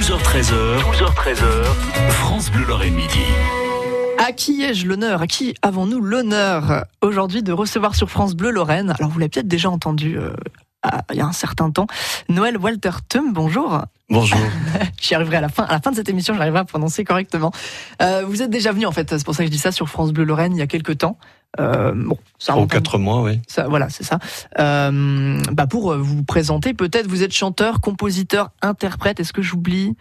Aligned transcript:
12h13h, 0.00 0.80
12h13h, 0.80 1.64
France 2.08 2.50
Bleu 2.50 2.64
Lorraine 2.64 2.94
Midi. 2.94 3.20
À 4.16 4.32
qui 4.32 4.62
ai-je 4.62 4.86
l'honneur? 4.86 5.20
À 5.20 5.26
qui 5.26 5.54
avons-nous 5.60 6.00
l'honneur 6.00 6.86
aujourd'hui 7.02 7.42
de 7.42 7.52
recevoir 7.52 7.94
sur 7.94 8.08
France 8.08 8.34
Bleu 8.34 8.50
Lorraine? 8.50 8.94
Alors 8.98 9.10
vous 9.10 9.18
l'avez 9.18 9.28
peut-être 9.28 9.46
déjà 9.46 9.68
entendu 9.68 10.16
euh, 10.16 10.32
à- 10.82 11.02
il 11.12 11.16
y 11.16 11.20
a 11.20 11.26
un 11.26 11.32
certain 11.32 11.70
temps. 11.70 11.86
Noël 12.28 12.56
Walter 12.56 12.90
Tum, 13.08 13.32
bonjour. 13.32 13.82
Bonjour. 14.08 14.38
J'y 15.00 15.14
arriverai 15.14 15.36
à 15.36 15.40
la 15.40 15.48
fin. 15.48 15.64
À 15.64 15.72
la 15.72 15.80
fin 15.80 15.90
de 15.90 15.96
cette 15.96 16.08
émission, 16.08 16.34
j'arriverai 16.34 16.60
à 16.60 16.64
prononcer 16.64 17.04
correctement. 17.04 17.52
Euh, 18.02 18.24
vous 18.26 18.42
êtes 18.42 18.50
déjà 18.50 18.72
venu 18.72 18.86
en 18.86 18.92
fait, 18.92 19.08
c'est 19.10 19.24
pour 19.24 19.34
ça 19.34 19.42
que 19.44 19.46
je 19.46 19.52
dis 19.52 19.58
ça 19.58 19.72
sur 19.72 19.88
France 19.88 20.12
Bleu 20.12 20.24
Lorraine 20.24 20.52
il 20.54 20.58
y 20.58 20.62
a 20.62 20.66
quelques 20.66 20.98
temps. 20.98 21.16
Euh, 21.58 21.92
bon, 21.94 22.16
ça 22.38 22.52
Trois 22.52 22.54
ou 22.54 22.58
remonte 22.58 22.72
un 22.72 22.76
quatre 22.76 22.98
mois, 22.98 23.22
oui. 23.22 23.40
Ça, 23.48 23.66
voilà, 23.68 23.88
c'est 23.88 24.04
ça. 24.04 24.18
Euh, 24.58 25.42
bah 25.52 25.66
pour 25.66 25.92
euh, 25.92 25.98
vous 25.98 26.22
présenter, 26.22 26.74
peut-être 26.74 27.06
vous 27.08 27.22
êtes 27.22 27.32
chanteur, 27.32 27.80
compositeur, 27.80 28.50
interprète. 28.62 29.18
Est-ce 29.20 29.32
que 29.32 29.42
j'oublie? 29.42 29.96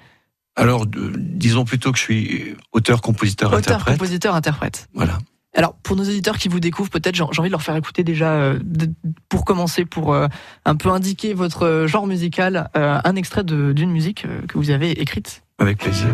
Alors, 0.55 0.85
disons 0.87 1.63
plutôt 1.65 1.91
que 1.91 1.97
je 1.97 2.03
suis 2.03 2.55
auteur, 2.71 3.01
compositeur, 3.01 3.49
Auteur, 3.49 3.59
interprète. 3.59 3.95
compositeur, 3.95 4.35
interprète. 4.35 4.89
Voilà. 4.93 5.17
Alors 5.55 5.73
pour 5.81 5.95
nos 5.95 6.03
auditeurs 6.03 6.37
qui 6.37 6.47
vous 6.47 6.59
découvrent, 6.59 6.91
peut-être 6.91 7.15
j'ai 7.15 7.23
envie 7.23 7.49
de 7.49 7.51
leur 7.51 7.61
faire 7.63 7.75
écouter 7.75 8.03
déjà, 8.03 8.33
euh, 8.33 8.59
de- 8.63 8.91
pour 9.29 9.45
commencer, 9.45 9.83
pour 9.83 10.13
euh, 10.13 10.27
un 10.65 10.75
peu 10.75 10.89
indiquer 10.89 11.33
votre 11.33 11.63
euh, 11.65 11.87
genre 11.87 12.05
musical, 12.05 12.69
euh, 12.77 12.99
un 13.03 13.15
extrait 13.15 13.43
d'une 13.43 13.89
musique 13.91 14.25
euh, 14.25 14.41
que 14.47 14.57
vous 14.59 14.69
avez 14.69 14.91
écrite. 15.01 15.41
Avec 15.57 15.79
plaisir. 15.79 16.07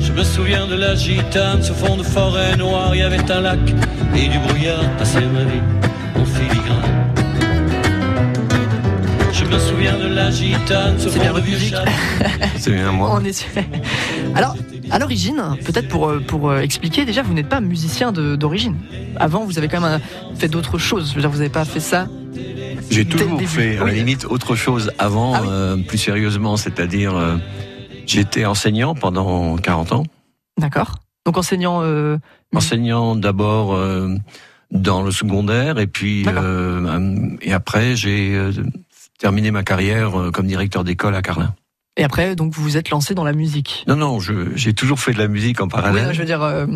Je 0.00 0.12
me 0.12 0.24
souviens 0.24 0.66
de 0.66 0.74
la 0.74 0.94
gitane, 0.96 1.62
ce 1.62 1.72
fond 1.72 1.96
de 1.96 2.02
forêt 2.02 2.56
noire, 2.56 2.94
il 2.94 2.98
y 2.98 3.02
avait 3.02 3.30
un 3.30 3.40
lac 3.40 3.60
et 4.14 4.28
du 4.28 4.38
brouillard, 4.40 4.84
passait 4.98 5.20
ma 5.26 5.44
vie 5.44 5.60
en 6.16 6.24
filigrane. 6.24 7.14
Je 9.32 9.44
me 9.44 9.58
souviens 9.58 9.96
de 9.98 10.08
la 10.08 10.30
gitane, 10.30 10.98
ce 10.98 11.08
C'est 11.08 11.18
bien 11.20 11.32
fond 11.32 11.38
de 11.38 11.44
vieux. 11.44 11.78
C'est 12.58 12.72
bien 12.72 12.92
moi. 12.92 13.10
On 13.14 13.24
est. 13.24 13.46
Alors, 14.34 14.54
à 14.92 14.98
l'origine, 14.98 15.42
peut-être 15.64 15.88
pour, 15.88 16.08
euh, 16.08 16.20
pour 16.20 16.50
euh, 16.50 16.60
expliquer, 16.60 17.04
déjà, 17.04 17.22
vous 17.22 17.32
n'êtes 17.32 17.48
pas 17.48 17.60
musicien 17.60 18.12
d'origine. 18.12 18.76
Avant, 19.16 19.44
vous 19.44 19.56
avez 19.58 19.66
quand 19.68 19.80
même 19.80 20.00
euh, 20.00 20.34
fait 20.36 20.48
d'autres 20.48 20.76
choses. 20.78 21.08
Je 21.10 21.14
veux 21.14 21.20
dire, 21.22 21.30
vous 21.30 21.38
n'avez 21.38 21.48
pas 21.50 21.64
fait 21.64 21.80
ça. 21.80 22.06
J'ai 22.90 23.04
toujours 23.06 23.40
fait, 23.40 23.78
à 23.78 23.84
la 23.84 23.92
limite, 23.92 24.26
autre 24.26 24.54
chose 24.54 24.92
avant, 24.98 25.32
Ah 25.34 25.40
oui. 25.42 25.48
euh, 25.50 25.76
plus 25.78 25.96
sérieusement, 25.98 26.56
c'est-à-dire, 26.58 27.16
euh, 27.16 27.36
j'étais 28.06 28.44
enseignant 28.44 28.94
pendant 28.94 29.56
40 29.56 29.92
ans. 29.92 30.02
D'accord. 30.60 30.96
Donc 31.24 31.38
enseignant. 31.38 31.80
euh, 31.82 32.18
Enseignant 32.54 33.16
d'abord 33.16 33.74
dans 34.70 35.02
le 35.02 35.10
secondaire, 35.10 35.78
et 35.78 35.86
puis, 35.86 36.26
et 37.40 37.52
après, 37.54 37.96
j'ai 37.96 38.38
terminé 39.18 39.50
ma 39.50 39.62
carrière 39.62 40.12
comme 40.34 40.46
directeur 40.46 40.84
d'école 40.84 41.14
à 41.14 41.22
Carlin. 41.22 41.54
Et 41.96 42.04
après, 42.04 42.34
donc 42.36 42.52
vous 42.54 42.62
vous 42.62 42.76
êtes 42.76 42.90
lancé 42.90 43.14
dans 43.14 43.24
la 43.24 43.32
musique. 43.34 43.84
Non, 43.86 43.96
non, 43.96 44.18
j'ai 44.54 44.72
toujours 44.72 44.98
fait 45.00 45.12
de 45.12 45.18
la 45.18 45.28
musique 45.28 45.60
en 45.60 45.68
parallèle. 45.68 46.12
je 46.14 46.18
veux 46.20 46.24
dire 46.26 46.42
euh, 46.42 46.66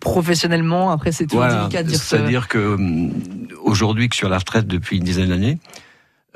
professionnellement. 0.00 0.90
Après, 0.90 1.12
c'est 1.12 1.24
toujours 1.26 1.44
Voilà, 1.44 1.60
délicat 1.62 1.82
de 1.82 1.88
dire 1.88 1.98
ça. 1.98 2.16
c'est-à-dire 2.18 2.48
que 2.48 2.74
hum, 2.74 3.10
aujourd'hui 3.62 4.08
que 4.08 4.14
je 4.14 4.18
suis 4.18 4.26
à 4.26 4.30
la 4.30 4.38
retraite 4.38 4.66
depuis 4.66 4.98
une 4.98 5.04
dizaine 5.04 5.28
d'années, 5.30 5.58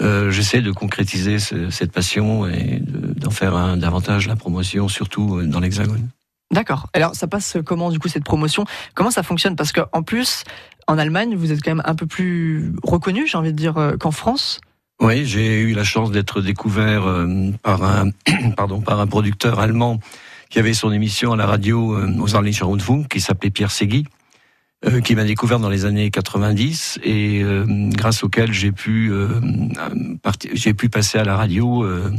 euh, 0.00 0.30
j'essaie 0.30 0.62
de 0.62 0.72
concrétiser 0.72 1.38
ce- 1.38 1.68
cette 1.70 1.92
passion 1.92 2.46
et 2.46 2.78
de- 2.80 3.12
d'en 3.18 3.30
faire 3.30 3.54
un, 3.54 3.76
davantage 3.76 4.26
la 4.28 4.36
promotion, 4.36 4.88
surtout 4.88 5.36
euh, 5.38 5.46
dans 5.46 5.60
l'Hexagone. 5.60 6.08
D'accord. 6.52 6.88
Alors, 6.94 7.14
ça 7.14 7.26
passe 7.28 7.58
comment, 7.64 7.90
du 7.90 7.98
coup, 7.98 8.08
cette 8.08 8.24
promotion? 8.24 8.64
Comment 8.94 9.10
ça 9.10 9.22
fonctionne? 9.22 9.54
Parce 9.54 9.72
qu'en 9.72 10.02
plus, 10.02 10.42
en 10.88 10.98
Allemagne, 10.98 11.36
vous 11.36 11.52
êtes 11.52 11.62
quand 11.62 11.70
même 11.70 11.82
un 11.84 11.94
peu 11.94 12.06
plus 12.06 12.72
reconnu, 12.82 13.26
j'ai 13.28 13.38
envie 13.38 13.52
de 13.52 13.56
dire, 13.56 13.74
qu'en 14.00 14.10
France. 14.10 14.60
Oui, 15.00 15.24
j'ai 15.24 15.60
eu 15.60 15.72
la 15.72 15.84
chance 15.84 16.10
d'être 16.10 16.42
découvert 16.42 17.06
euh, 17.06 17.50
par 17.62 17.82
un 17.84 18.10
pardon 18.56 18.80
par 18.80 19.00
un 19.00 19.06
producteur 19.06 19.58
allemand 19.58 19.98
qui 20.50 20.58
avait 20.58 20.74
son 20.74 20.92
émission 20.92 21.32
à 21.32 21.36
la 21.36 21.46
radio 21.46 21.94
euh, 21.94 22.08
aux 22.18 22.34
Arlinger 22.36 22.64
Rundfunk 22.64 23.08
qui 23.08 23.20
s'appelait 23.20 23.50
Pierre 23.50 23.70
Segui. 23.70 24.04
euh, 24.84 25.00
qui 25.00 25.14
m'a 25.14 25.24
découvert 25.24 25.58
dans 25.58 25.70
les 25.70 25.84
années 25.86 26.10
90 26.10 27.00
et 27.02 27.42
euh, 27.42 27.64
grâce 27.92 28.22
auquel 28.24 28.52
j'ai 28.52 28.72
pu 28.72 29.10
euh, 29.10 29.40
parti- 30.22 30.50
j'ai 30.54 30.74
pu 30.74 30.88
passer 30.88 31.18
à 31.18 31.24
la 31.24 31.36
radio 31.36 31.82
euh, 31.84 32.10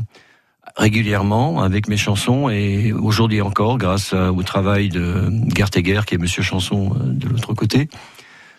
régulièrement 0.75 1.61
avec 1.61 1.87
mes 1.87 1.97
chansons 1.97 2.49
et 2.49 2.93
aujourd'hui 2.93 3.41
encore 3.41 3.77
grâce 3.77 4.13
au 4.13 4.41
travail 4.43 4.89
de 4.89 5.29
Gert 5.55 5.69
Egger 5.75 6.01
qui 6.07 6.15
est 6.15 6.17
Monsieur 6.17 6.41
Chanson 6.43 6.95
euh, 6.95 7.03
de 7.05 7.27
l'autre 7.27 7.53
côté. 7.53 7.89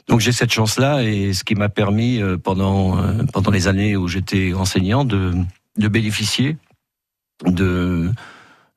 Donc 0.09 0.21
j'ai 0.21 0.33
cette 0.33 0.53
chance-là 0.53 1.03
et 1.03 1.33
ce 1.33 1.45
qui 1.45 1.55
m'a 1.55 1.69
permis 1.69 2.21
euh, 2.21 2.37
pendant 2.37 2.99
euh, 2.99 3.23
pendant 3.33 3.51
les 3.51 3.69
années 3.69 3.97
où 3.97 4.09
j'étais 4.09 4.53
enseignant 4.53 5.05
de 5.05 5.33
de 5.79 5.89
bénéficier 5.89 6.57
de 7.47 8.13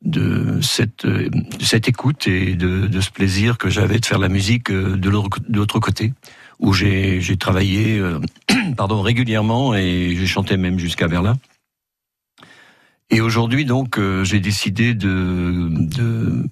de 0.02 0.60
cette 0.62 1.06
euh, 1.06 1.30
de 1.30 1.64
cette 1.64 1.88
écoute 1.88 2.28
et 2.28 2.56
de, 2.56 2.88
de 2.88 3.02
ce 3.02 3.10
plaisir 3.10 3.58
que 3.58 3.70
j'avais 3.70 4.00
de 4.00 4.06
faire 4.06 4.20
la 4.20 4.30
musique 4.30 4.72
de 4.72 5.10
l'autre 5.10 5.80
côté 5.80 6.14
où 6.60 6.74
j'ai 6.74 7.22
j'ai 7.22 7.38
travaillé 7.38 7.98
euh, 8.00 8.20
pardon 8.78 9.02
régulièrement 9.02 9.76
et 9.76 10.16
j'ai 10.16 10.28
chanté 10.28 10.58
même 10.58 10.80
jusqu'à 10.80 11.08
Berlin. 11.08 11.36
Et 13.10 13.22
aujourd'hui 13.22 13.66
donc 13.66 13.98
euh, 13.98 14.24
j'ai 14.24 14.40
décidé 14.40 14.94
de 14.94 15.70
de 15.72 16.46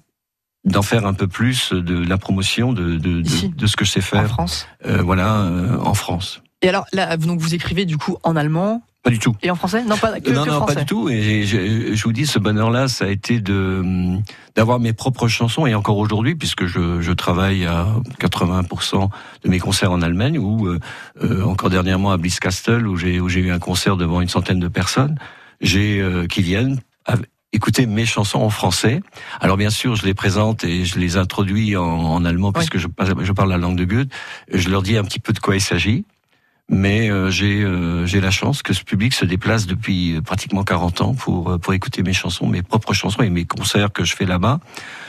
d'en 0.64 0.82
faire 0.82 1.06
un 1.06 1.14
peu 1.14 1.26
plus 1.28 1.72
de 1.72 2.04
la 2.06 2.16
promotion 2.18 2.72
de 2.72 2.96
de, 2.96 3.20
Ici, 3.22 3.48
de, 3.50 3.54
de 3.56 3.66
ce 3.66 3.76
que 3.76 3.84
je 3.84 3.90
sais 3.90 4.00
En 4.00 4.02
faire 4.02 4.26
France. 4.28 4.66
euh, 4.86 5.02
voilà 5.02 5.42
euh, 5.42 5.78
en 5.78 5.94
France. 5.94 6.42
Et 6.62 6.68
alors, 6.68 6.86
là, 6.92 7.16
donc 7.18 7.40
vous 7.40 7.54
écrivez 7.54 7.84
du 7.84 7.98
coup 7.98 8.16
en 8.22 8.36
allemand 8.36 8.82
Pas 9.02 9.10
du 9.10 9.18
tout. 9.18 9.36
et 9.42 9.50
en 9.50 9.54
français? 9.54 9.84
Non, 9.84 9.98
pas 9.98 10.18
que, 10.18 10.30
non, 10.30 10.44
que 10.44 10.48
non, 10.48 10.56
français. 10.56 10.74
pas 10.76 10.80
du 10.80 10.86
tout. 10.86 11.10
Et 11.10 11.44
je, 11.44 11.94
je 11.94 12.04
vous 12.04 12.12
dis, 12.14 12.24
ce 12.26 12.38
bonheur-là, 12.38 12.88
ça 12.88 13.04
a 13.04 13.08
été 13.08 13.38
de 13.40 14.16
d'avoir 14.54 14.80
mes 14.80 14.94
propres 14.94 15.28
chansons, 15.28 15.66
et 15.66 15.74
encore 15.74 15.98
aujourd'hui, 15.98 16.36
puisque 16.36 16.64
je, 16.64 17.02
je 17.02 17.12
travaille 17.12 17.66
à 17.66 17.86
80% 18.20 19.10
de 19.44 19.48
mes 19.50 19.58
concerts 19.58 19.92
en 19.92 20.00
Allemagne, 20.00 20.38
ou 20.38 20.66
euh, 20.66 20.78
euh, 21.22 21.42
encore 21.44 21.68
dernièrement 21.68 22.12
à 22.12 22.16
Blitzkastel, 22.16 22.86
où 22.86 22.96
j'ai 22.96 23.20
où 23.20 23.28
j'ai 23.28 23.40
eu 23.40 23.50
un 23.50 23.58
concert 23.58 23.98
devant 23.98 24.22
une 24.22 24.28
centaine 24.30 24.60
de 24.60 24.68
personnes, 24.68 25.18
j'ai 25.60 26.00
euh, 26.00 26.26
qui 26.26 26.40
viennent 26.40 26.80
écouter 27.54 27.86
mes 27.86 28.04
chansons 28.06 28.40
en 28.40 28.50
français. 28.50 29.00
Alors 29.40 29.56
bien 29.56 29.70
sûr, 29.70 29.96
je 29.96 30.04
les 30.04 30.14
présente 30.14 30.64
et 30.64 30.84
je 30.84 30.98
les 30.98 31.16
introduis 31.16 31.76
en, 31.76 31.84
en 31.84 32.24
allemand, 32.24 32.52
puisque 32.52 32.78
je, 32.78 32.88
parle- 32.88 33.24
je 33.24 33.32
parle 33.32 33.50
la 33.50 33.58
langue 33.58 33.76
de 33.76 33.84
Goethe. 33.84 34.10
Je 34.52 34.68
leur 34.68 34.82
dis 34.82 34.96
un 34.96 35.04
petit 35.04 35.20
peu 35.20 35.32
de 35.32 35.38
quoi 35.40 35.54
il 35.56 35.60
s'agit 35.60 36.04
mais 36.70 37.10
euh, 37.10 37.30
j'ai 37.30 37.60
euh, 37.62 38.06
j'ai 38.06 38.22
la 38.22 38.30
chance 38.30 38.62
que 38.62 38.72
ce 38.72 38.82
public 38.84 39.12
se 39.12 39.26
déplace 39.26 39.66
depuis 39.66 40.16
euh, 40.16 40.22
pratiquement 40.22 40.64
40 40.64 41.02
ans 41.02 41.12
pour 41.14 41.50
euh, 41.50 41.58
pour 41.58 41.74
écouter 41.74 42.02
mes 42.02 42.14
chansons, 42.14 42.46
mes 42.46 42.62
propres 42.62 42.94
chansons 42.94 43.22
et 43.22 43.28
mes 43.28 43.44
concerts 43.44 43.92
que 43.92 44.02
je 44.02 44.16
fais 44.16 44.24
là-bas 44.24 44.60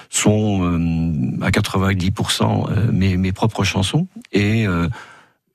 sont 0.10 0.66
euh, 0.66 1.42
à 1.42 1.52
90% 1.52 2.70
euh, 2.70 2.92
mes 2.92 3.16
mes 3.16 3.32
propres 3.32 3.64
chansons 3.64 4.06
et 4.34 4.66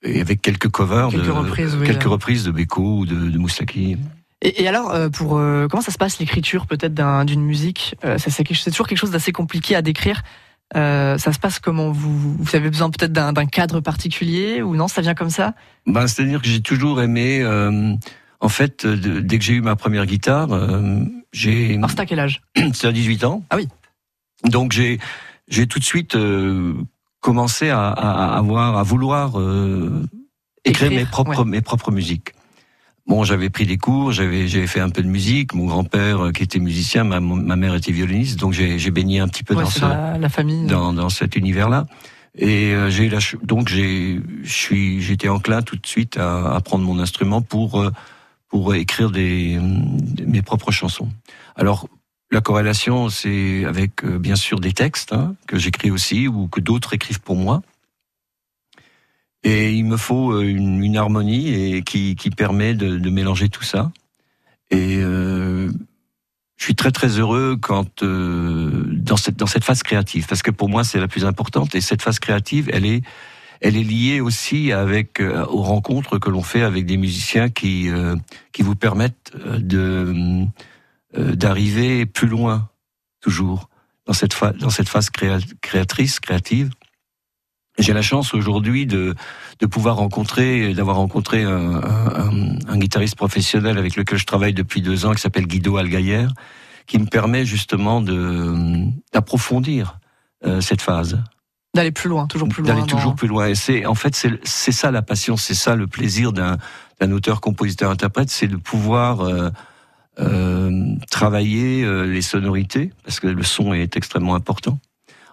et 0.03 0.21
avec 0.23 0.41
quelques 0.41 0.71
covers 0.71 1.09
Quelques 1.11 1.27
de 1.27 1.31
reprises, 1.33 1.77
oui, 1.79 1.87
quelques 1.87 2.05
là. 2.05 2.11
reprises 2.11 2.45
de 2.45 2.51
Beko 2.51 3.01
ou 3.01 3.05
de, 3.05 3.15
de 3.29 3.37
Moustaki. 3.39 3.99
Et, 4.43 4.63
et 4.63 4.69
alors, 4.69 4.91
euh, 4.93 5.09
pour 5.09 5.37
euh, 5.39 5.69
comment 5.69 5.83
ça 5.83 5.93
se 5.93 5.99
passe 5.99 6.19
l'écriture 6.19 6.67
peut-être 6.67 6.95
d'un- 6.95 7.25
d'une 7.25 7.43
musique 7.43 7.95
Euh, 8.05 8.17
C'est 8.19 8.45
toujours 8.71 8.87
quelque 8.89 8.99
chose 8.99 9.11
d'assez 9.11 9.33
compliqué 9.33 9.75
à 9.77 9.83
décrire. 9.83 10.23
Euh, 10.77 11.19
ça 11.19 11.33
se 11.33 11.39
passe 11.39 11.59
comment? 11.59 11.91
Vous, 11.91 12.35
vous 12.37 12.57
avez 12.57 12.71
besoin 12.71 12.91
peut-être 12.91 13.13
d'un 13.13 13.47
cadre 13.47 13.81
particulier 13.81 14.63
ou 14.63 14.77
non 14.77 14.87
Ça 14.89 15.01
vient 15.03 15.15
comme 15.15 15.31
ça? 15.31 15.55
Ben, 15.87 16.07
c'est-à-dire 16.07 16.41
que 16.41 16.47
j'ai 16.49 16.61
toujours 16.63 17.03
aimé. 17.03 17.41
euh, 17.43 17.95
en 18.43 18.49
fait, 18.49 18.87
de- 18.87 19.21
dès 19.21 19.39
que 19.39 19.45
j'ai 19.45 19.55
eu 19.55 19.61
ma 19.61 19.77
première 19.77 20.07
guitare, 20.07 20.53
euh, 20.53 21.01
j'ai 21.33 21.77
Alors, 21.77 21.91
à 21.99 22.07
quel 22.07 22.21
âge 22.21 22.41
c'est 22.73 22.87
à 22.87 22.93
18 22.93 23.25
ans. 23.25 23.43
Ah 23.51 23.57
oui. 23.57 23.69
Donc 24.45 24.73
j'ai 24.73 24.99
j'ai 25.49 25.67
tout 25.67 25.79
de 25.81 25.85
suite 25.85 26.15
euh, 26.17 26.73
commencé 27.21 27.69
à, 27.69 27.89
à, 27.89 28.33
à 28.35 28.39
avoir 28.39 28.79
à 28.79 28.83
vouloir 28.85 29.39
euh, 29.39 30.07
écrire, 30.65 30.87
Écrire, 30.87 31.01
mes 31.01 31.05
propres 31.11 31.43
ouais. 31.45 31.51
mes 31.51 31.61
propres 31.61 31.91
musiques. 31.91 32.33
Bon, 33.11 33.25
j'avais 33.25 33.51
pris 33.51 33.67
des 33.67 33.77
cours, 33.77 34.13
j'avais 34.13 34.47
j'avais 34.47 34.69
fait 34.69 34.79
un 34.79 34.89
peu 34.89 35.03
de 35.03 35.09
musique. 35.09 35.53
Mon 35.53 35.67
grand-père 35.67 36.27
euh, 36.27 36.31
qui 36.31 36.45
était 36.45 36.61
musicien, 36.61 37.03
ma, 37.03 37.19
ma 37.19 37.57
mère 37.57 37.75
était 37.75 37.91
violoniste, 37.91 38.39
donc 38.39 38.53
j'ai 38.53 38.91
baigné 38.93 39.19
un 39.19 39.27
petit 39.27 39.43
peu 39.43 39.55
Ouais, 39.57 39.65
dans 39.65 39.69
ça 39.69 39.81
dans 39.81 39.89
la, 39.89 40.19
la 40.19 40.29
famille. 40.29 40.65
dans, 40.67 40.93
dans 40.93 41.09
cet 41.09 41.35
univers-là. 41.35 41.87
Et 42.37 42.73
euh, 42.73 42.89
j'ai 42.89 43.11
donc 43.43 43.67
j'ai 43.69 44.21
je 44.45 44.53
suis 44.53 45.03
j'étais 45.03 45.29
enclin 45.29 45.61
tout 45.63 45.75
de 45.75 45.85
suite 45.87 46.19
à, 46.19 46.55
à 46.55 46.61
prendre 46.61 46.85
mon 46.85 47.01
instrument 47.01 47.43
pour 47.43 47.81
euh, 47.81 47.91
pour 48.49 48.75
écrire 48.77 49.11
des, 49.11 49.59
des- 49.61 50.27
mes 50.27 50.43
propres 50.43 50.71
chansons. 50.71 51.09
Alors 51.57 51.89
la 52.31 52.41
corrélation 52.41 53.09
c'est 53.09 53.65
avec 53.65 54.05
euh, 54.05 54.21
bien 54.21 54.37
sûr 54.37 54.61
des 54.61 54.73
textes 54.73 55.13
hein, 55.13 55.35
que 55.49 55.59
j'écris 55.59 55.91
aussi 55.91 56.29
ou 56.29 56.47
que 56.47 56.61
d'autres 56.61 56.95
écrivent 56.95 57.21
pour 57.21 57.35
moi. 57.35 57.61
Et 59.51 59.73
il 59.73 59.85
me 59.85 59.97
faut 59.97 60.33
euh, 60.33 60.43
une, 60.43 60.97
harmonie 60.97 61.49
et 61.49 61.83
qui, 61.83 62.15
permet 62.37 62.75
de, 62.75 63.11
mélanger 63.11 63.49
tout 63.49 63.65
ça. 63.65 63.91
Et 64.71 64.99
euh, 64.99 65.73
je 66.57 66.65
suis 66.65 66.77
très 66.77 66.93
très 66.93 67.19
heureux 67.19 67.57
quand 67.61 68.05
euh, 68.05 68.85
dans 68.93 69.17
cette 69.17 69.37
dans 69.37 69.49
cette 69.49 69.65
phase 69.65 69.83
créative 69.83 70.27
parce 70.29 70.43
que 70.43 70.53
pour 70.53 70.69
moi 70.69 70.85
c'est 70.85 71.01
la 71.01 71.09
plus 71.09 71.25
importante 71.25 71.75
et 71.75 71.81
cette 71.81 72.03
phase 72.03 72.21
créative 72.21 72.71
elle 72.73 72.87
est 72.87 73.03
elle 73.61 73.77
est 73.77 73.83
liée 73.83 74.21
aussi 74.21 74.71
avec 74.71 75.21
aux 75.21 75.63
rencontres 75.63 76.19
que 76.19 76.31
l'on 76.31 76.43
fait 76.43 76.63
avec 76.63 76.87
des 76.87 76.97
musiciens 76.97 77.49
qui 77.49 77.89
qui 78.53 78.63
vous 78.63 78.77
permettent 78.77 79.33
de 79.59 80.47
d'arriver 81.19 82.07
plus 82.07 82.29
loin, 82.29 82.71
toujours, 83.21 83.69
dans 84.07 84.13
cette, 84.13 84.37
dans 84.61 84.71
cette 84.71 84.89
phase 84.89 85.11
créatrice, 85.11 86.21
créative. 86.21 86.71
J'ai 87.81 87.93
la 87.93 88.03
chance 88.03 88.35
aujourd'hui 88.35 88.87
de, 88.87 89.15
de 89.59 89.67
pouvoir 89.67 89.97
rencontrer, 89.97 90.75
d'avoir 90.75 90.97
rencontré 90.97 91.43
un, 91.43 91.81
un, 92.69 92.79
guitariste 92.79 93.17
professionnel 93.17 93.79
avec 93.79 93.97
lequel 93.97 94.19
je 94.19 94.27
travaille 94.27 94.55
depuis 94.55 94.83
deux 94.83 95.07
ans, 95.07 95.13
qui 95.13 95.21
s'appelle 95.21 95.47
Guido 95.47 95.77
Algayer, 95.77 96.27
qui 96.87 96.99
me 96.99 97.07
permet 97.07 97.45
justement 97.45 98.01
de 98.01 98.55
d'approfondir 99.13 99.99
euh, 100.47 100.61
cette 100.61 100.83
phase. 100.83 101.23
D'aller 101.75 101.93
plus 101.93 102.09
loin, 102.09 102.27
toujours 102.27 102.49
plus 102.49 102.63
loin. 102.63 102.75
D'aller 102.75 102.87
toujours 102.87 103.15
plus 103.15 103.29
loin. 103.29 103.47
Et 103.49 103.55
c'est 103.55 103.87
en 103.87 103.95
fait 103.95 104.15
c'est 104.43 104.73
ça 104.73 104.91
la 104.91 105.03
passion, 105.03 105.37
c'est 105.37 105.55
ça 105.55 105.77
le 105.77 105.87
plaisir 105.87 106.33
d'un 106.33 106.59
d'un 107.01 107.13
auteur, 107.13 107.41
compositeur, 107.41 107.91
interprète, 107.91 108.29
c'est 108.29 108.49
de 108.49 108.57
pouvoir 108.57 109.21
euh, 109.23 109.51
euh, 110.19 110.97
travailler 111.11 111.83
euh, 111.83 112.03
les 112.03 112.21
sonorités 112.21 112.93
parce 113.05 113.21
que 113.21 113.27
le 113.27 113.43
son 113.43 113.73
est 113.73 113.97
extrêmement 113.97 114.35
important. 114.35 114.79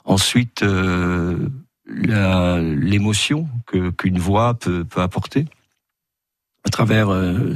Ensuite, 0.05 0.63
euh, 0.63 1.50
l'émotion 1.88 3.48
que 3.66 3.89
qu'une 3.92 4.19
voix 4.19 4.54
peut, 4.54 4.84
peut 4.84 5.01
apporter 5.01 5.45
à 6.66 6.69
travers 6.69 7.12
euh, 7.12 7.56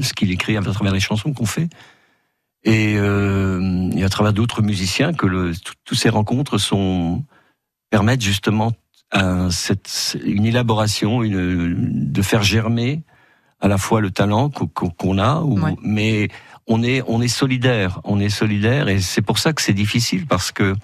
ce 0.00 0.12
qu'il 0.12 0.30
écrit, 0.32 0.56
à 0.56 0.62
travers 0.62 0.92
les 0.92 1.00
chansons 1.00 1.32
qu'on 1.32 1.46
fait, 1.46 1.68
et, 2.64 2.96
euh, 2.98 3.90
et, 3.92 4.02
à 4.02 4.08
travers 4.08 4.32
d'autres 4.32 4.60
musiciens 4.60 5.12
que 5.12 5.26
le, 5.26 5.52
toutes 5.84 5.98
ces 5.98 6.08
rencontres 6.08 6.58
sont 6.58 7.24
permettent 7.90 8.22
justement 8.22 8.72
cette, 9.50 10.18
une 10.24 10.46
élaboration, 10.46 11.22
une, 11.24 12.12
de 12.12 12.22
faire 12.22 12.42
germer 12.42 13.02
à 13.60 13.68
la 13.68 13.78
fois 13.78 14.00
le 14.00 14.10
talent 14.10 14.50
qu'on 14.50 15.18
a, 15.18 15.40
ou, 15.40 15.58
mais 15.82 16.28
on 16.66 16.82
est 16.82 17.02
on 17.06 17.20
est 17.20 17.28
solidaire, 17.28 18.00
on 18.04 18.20
est 18.20 18.30
solidaire, 18.30 18.88
et 18.88 19.00
c'est 19.00 19.22
pour 19.22 19.38
ça 19.38 19.52
que 19.52 19.62
c'est 19.62 19.74
difficile 19.74 20.26
parce 20.26 20.52
que 20.52 20.74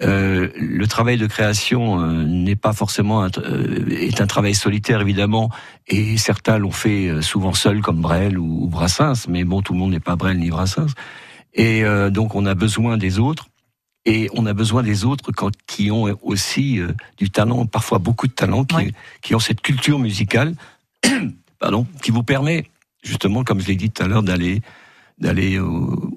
euh, 0.00 0.48
le 0.54 0.86
travail 0.86 1.16
de 1.16 1.26
création 1.26 2.00
euh, 2.00 2.24
n'est 2.24 2.56
pas 2.56 2.72
forcément 2.72 3.24
un, 3.24 3.30
euh, 3.38 3.88
est 3.90 4.20
un 4.20 4.28
travail 4.28 4.54
solitaire 4.54 5.00
évidemment 5.00 5.50
et 5.88 6.16
certains 6.18 6.58
l'ont 6.58 6.70
fait 6.70 7.08
euh, 7.08 7.20
souvent 7.20 7.52
seuls 7.52 7.80
comme 7.80 8.00
Brel 8.00 8.38
ou, 8.38 8.64
ou, 8.64 8.68
Brassens 8.68 9.26
mais 9.28 9.42
bon 9.42 9.60
tout 9.60 9.72
le 9.72 9.80
monde 9.80 9.90
n'est 9.90 10.00
pas 10.00 10.14
Brel 10.14 10.38
ni 10.38 10.50
Brassens. 10.50 10.92
Et 11.54 11.82
donc 12.10 12.36
on 12.36 12.46
a 12.46 12.54
besoin 12.54 12.98
des 12.98 13.18
autres 13.18 13.48
et 14.04 14.28
on 14.34 14.46
a 14.46 14.52
besoin 14.52 14.84
des 14.84 15.04
autres 15.04 15.32
quand, 15.32 15.50
qui 15.66 15.90
ont 15.90 16.16
aussi 16.22 16.78
du 17.16 17.30
talent 17.30 17.66
parfois 17.66 17.98
beaucoup 17.98 18.28
de 18.28 18.32
talent 18.32 18.64
qui, 18.64 18.94
qui 19.22 19.34
ont 19.34 19.40
cette 19.40 19.60
culture 19.60 19.98
musicale 19.98 20.54
pardon 21.58 21.84
qui 22.00 22.12
vous 22.12 22.22
permet 22.22 22.70
justement 23.02 23.42
comme 23.42 23.60
je 23.60 23.66
l'ai 23.66 23.74
dit 23.74 23.90
tout 23.90 24.04
à 24.04 24.06
l'heure 24.06 24.22
d'aller 24.22 24.60
d'aller 25.18 25.58
au, 25.58 26.07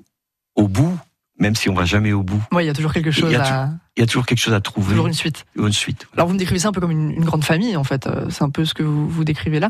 même 1.51 1.55
si 1.57 1.69
on 1.69 1.73
va 1.73 1.83
jamais 1.83 2.13
au 2.13 2.23
bout. 2.23 2.41
Oui, 2.53 2.63
il 2.63 2.67
y 2.67 2.69
a 2.69 2.73
toujours 2.73 2.93
quelque 2.93 3.11
chose 3.11 3.33
à. 3.35 3.71
Il 3.97 3.99
y 3.99 4.03
a 4.03 4.07
toujours 4.07 4.25
quelque 4.25 4.39
chose 4.39 4.53
à 4.53 4.61
trouver. 4.61 4.91
Toujours 4.91 5.07
une 5.07 5.13
suite. 5.13 5.45
Une 5.57 5.73
suite. 5.73 6.07
Alors 6.13 6.27
vous 6.27 6.33
me 6.33 6.39
décrivez 6.39 6.59
ça 6.59 6.69
un 6.69 6.71
peu 6.71 6.79
comme 6.79 6.91
une, 6.91 7.25
grande 7.25 7.43
famille 7.43 7.75
en 7.75 7.83
fait. 7.83 8.07
Euh, 8.07 8.27
c'est 8.29 8.43
un 8.43 8.49
peu 8.49 8.63
ce 8.63 8.73
que 8.73 8.83
vous, 8.83 9.09
vous 9.09 9.25
décrivez 9.25 9.59
là. 9.59 9.69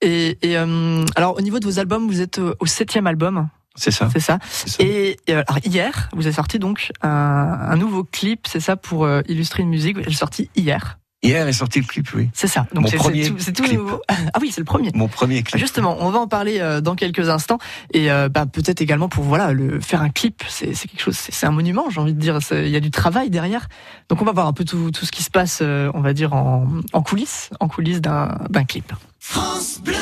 Et, 0.00 0.38
et 0.40 0.56
euh, 0.56 1.04
alors 1.16 1.36
au 1.36 1.42
niveau 1.42 1.58
de 1.58 1.66
vos 1.66 1.78
albums, 1.78 2.06
vous 2.06 2.22
êtes 2.22 2.38
au 2.38 2.66
septième 2.66 3.06
album. 3.06 3.48
C'est 3.74 3.90
ça. 3.90 4.08
C'est 4.10 4.20
ça. 4.20 4.38
Et, 4.80 5.18
alors, 5.28 5.58
hier, 5.64 6.08
vous 6.12 6.26
avez 6.26 6.34
sorti 6.34 6.58
donc 6.58 6.90
un, 7.02 7.08
un 7.08 7.76
nouveau 7.76 8.04
clip, 8.04 8.46
c'est 8.48 8.60
ça, 8.60 8.76
pour 8.76 9.04
euh, 9.04 9.20
illustrer 9.28 9.62
une 9.62 9.68
musique. 9.68 9.96
Vous 9.96 10.02
l'avez 10.02 10.14
sorti 10.14 10.50
hier. 10.56 10.98
Hier 11.22 11.48
est 11.48 11.52
sorti 11.52 11.80
le 11.80 11.84
clip, 11.84 12.06
oui. 12.14 12.30
C'est 12.32 12.46
ça. 12.46 12.66
Donc 12.72 12.88
c'est 12.88 13.52
tout, 13.52 13.66
nouveau. 13.72 14.00
Ah 14.08 14.38
oui, 14.40 14.50
c'est 14.52 14.60
le 14.60 14.64
premier. 14.64 14.90
Mon 14.94 15.08
premier 15.08 15.42
clip. 15.42 15.58
Justement, 15.60 15.96
on 16.00 16.10
va 16.10 16.20
en 16.20 16.28
parler 16.28 16.60
euh, 16.60 16.80
dans 16.80 16.94
quelques 16.94 17.28
instants 17.28 17.58
et 17.92 18.10
euh, 18.10 18.28
bah, 18.28 18.46
peut-être 18.46 18.80
également 18.80 19.08
pour 19.08 19.24
voilà 19.24 19.52
le 19.52 19.80
faire 19.80 20.02
un 20.02 20.10
clip, 20.10 20.44
c'est 20.48 20.72
quelque 20.74 21.00
chose, 21.00 21.16
c'est 21.16 21.46
un 21.46 21.50
monument, 21.50 21.90
j'ai 21.90 22.00
envie 22.00 22.14
de 22.14 22.20
dire. 22.20 22.38
Il 22.52 22.68
y 22.68 22.76
a 22.76 22.80
du 22.80 22.90
travail 22.90 23.30
derrière. 23.30 23.68
Donc 24.08 24.22
on 24.22 24.24
va 24.24 24.32
voir 24.32 24.46
un 24.46 24.52
peu 24.52 24.64
tout, 24.64 24.90
tout 24.90 25.06
ce 25.06 25.10
qui 25.10 25.22
se 25.22 25.30
passe, 25.30 25.58
euh, 25.62 25.90
on 25.94 26.00
va 26.00 26.12
dire 26.12 26.34
en, 26.34 26.68
en 26.92 27.02
coulisses, 27.02 27.50
en 27.58 27.68
coulisses 27.68 28.00
d'un 28.00 28.64
clip. 28.68 28.92
France 29.18 29.80
Bleu. 29.82 29.94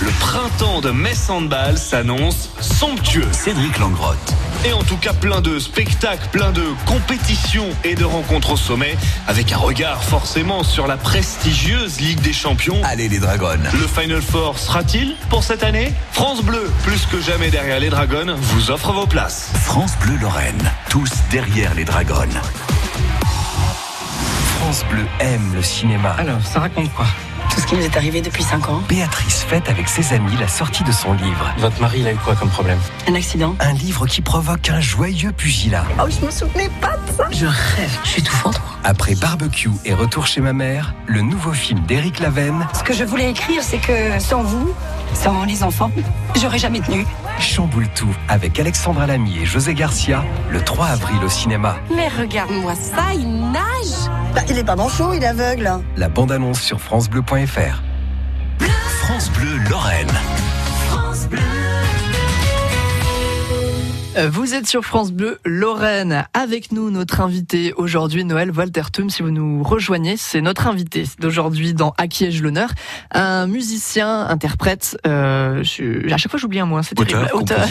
Le 0.00 0.10
printemps 0.20 0.80
de 0.80 0.90
Metz 0.90 1.28
Handball 1.28 1.76
s'annonce 1.76 2.50
somptueux. 2.60 3.28
Cédric 3.32 3.78
Langrotte. 3.78 4.34
Et 4.62 4.74
en 4.74 4.82
tout 4.82 4.98
cas 4.98 5.14
plein 5.14 5.40
de 5.40 5.58
spectacles, 5.58 6.28
plein 6.32 6.50
de 6.52 6.62
compétitions 6.84 7.68
et 7.82 7.94
de 7.94 8.04
rencontres 8.04 8.52
au 8.52 8.56
sommet, 8.58 8.94
avec 9.26 9.52
un 9.52 9.56
regard 9.56 10.04
forcément 10.04 10.62
sur 10.64 10.86
la 10.86 10.98
prestigieuse 10.98 11.98
Ligue 11.98 12.20
des 12.20 12.34
Champions. 12.34 12.78
Allez 12.84 13.08
les 13.08 13.20
Dragons. 13.20 13.58
Le 13.72 13.86
Final 13.86 14.20
Four 14.20 14.58
sera-t-il 14.58 15.16
pour 15.30 15.44
cette 15.44 15.62
année? 15.62 15.94
France 16.12 16.42
Bleu, 16.42 16.70
plus 16.82 17.06
que 17.06 17.22
jamais 17.22 17.48
derrière 17.50 17.80
les 17.80 17.88
Dragons, 17.88 18.36
vous 18.38 18.70
offre 18.70 18.92
vos 18.92 19.06
places. 19.06 19.50
France 19.62 19.92
Bleu 20.02 20.16
Lorraine, 20.20 20.70
tous 20.90 21.10
derrière 21.30 21.74
les 21.74 21.86
Dragons. 21.86 22.28
France 24.58 24.84
Bleu 24.90 25.06
aime 25.20 25.54
le 25.54 25.62
cinéma. 25.62 26.10
Alors, 26.18 26.44
ça 26.44 26.60
raconte 26.60 26.92
quoi? 26.92 27.06
Tout 27.60 27.66
ce 27.66 27.74
qui 27.74 27.76
nous 27.76 27.84
est 27.84 27.96
arrivé 27.96 28.22
depuis 28.22 28.42
5 28.42 28.68
ans. 28.70 28.82
Béatrice 28.88 29.42
fête 29.42 29.68
avec 29.68 29.88
ses 29.88 30.14
amis 30.14 30.32
la 30.40 30.48
sortie 30.48 30.82
de 30.82 30.92
son 30.92 31.12
livre. 31.12 31.52
Votre 31.58 31.78
mari, 31.80 32.00
il 32.00 32.06
a 32.06 32.12
eu 32.12 32.16
quoi 32.16 32.34
comme 32.34 32.48
problème? 32.48 32.78
Un 33.06 33.14
accident. 33.14 33.54
Un 33.60 33.74
livre 33.74 34.06
qui 34.06 34.22
provoque 34.22 34.70
un 34.70 34.80
joyeux 34.80 35.32
pugilat. 35.32 35.84
Oh, 35.98 36.06
je 36.08 36.24
me 36.24 36.30
souvenais 36.30 36.70
pas 36.80 36.96
de 36.96 37.12
ça. 37.16 37.24
Je 37.30 37.46
rêve, 37.46 37.98
je 38.04 38.08
suis 38.08 38.22
tout 38.22 38.34
fendre. 38.34 38.60
Après 38.82 39.14
Barbecue 39.14 39.70
et 39.84 39.92
Retour 39.92 40.26
chez 40.26 40.40
ma 40.40 40.54
mère, 40.54 40.94
le 41.06 41.20
nouveau 41.20 41.52
film 41.52 41.80
d'Éric 41.80 42.20
Lavenne. 42.20 42.66
Ce 42.72 42.82
que 42.82 42.94
je 42.94 43.04
voulais 43.04 43.30
écrire, 43.30 43.62
c'est 43.62 43.78
que 43.78 44.18
sans 44.20 44.42
vous, 44.42 44.72
sans 45.14 45.44
les 45.44 45.62
enfants, 45.62 45.90
j'aurais 46.40 46.58
jamais 46.58 46.80
tenu. 46.80 47.06
Chamboule 47.38 47.88
tout 47.94 48.14
avec 48.28 48.58
Alexandra 48.58 49.06
Lamy 49.06 49.38
et 49.38 49.46
José 49.46 49.74
Garcia 49.74 50.24
le 50.50 50.62
3 50.62 50.86
avril 50.86 51.22
au 51.24 51.28
cinéma. 51.28 51.76
Mais 51.94 52.08
regarde-moi 52.08 52.74
ça, 52.74 53.14
il 53.14 53.50
nage 53.52 54.10
bah, 54.34 54.42
Il 54.48 54.58
est 54.58 54.64
pas 54.64 54.76
manchot, 54.76 55.12
il 55.14 55.22
est 55.22 55.26
aveugle. 55.26 55.70
La 55.96 56.08
bande-annonce 56.08 56.60
sur 56.60 56.80
francebleu.fr. 56.80 57.82
France 59.02 59.30
Bleu 59.30 59.56
Lorraine. 59.68 60.08
Vous 64.28 64.54
êtes 64.54 64.66
sur 64.66 64.84
France 64.84 65.12
Bleu 65.12 65.38
Lorraine. 65.44 66.26
Avec 66.34 66.72
nous, 66.72 66.90
notre 66.90 67.20
invité 67.20 67.72
aujourd'hui, 67.74 68.24
Noël 68.24 68.50
Waltertum. 68.50 69.08
Si 69.08 69.22
vous 69.22 69.30
nous 69.30 69.62
rejoignez, 69.62 70.16
c'est 70.16 70.40
notre 70.40 70.66
invité 70.66 71.04
d'aujourd'hui 71.18 71.74
dans 71.74 71.94
À 71.96 72.08
qui 72.08 72.24
ai-je 72.24 72.42
l'honneur? 72.42 72.70
Un 73.12 73.46
musicien, 73.46 74.26
interprète. 74.26 74.98
Euh, 75.06 75.60
à 75.60 76.16
chaque 76.16 76.30
fois, 76.30 76.38
j'oublie 76.38 76.60
un 76.60 76.66
mot. 76.66 76.76
Hein, 76.76 76.82
c'est 76.82 76.94
terrible. 76.94 77.30
Auteur. 77.32 77.66